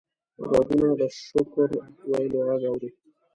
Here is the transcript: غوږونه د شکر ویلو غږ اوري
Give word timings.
غوږونه 0.47 0.89
د 0.99 1.01
شکر 1.25 1.69
ویلو 2.09 2.39
غږ 2.47 2.61
اوري 2.69 2.89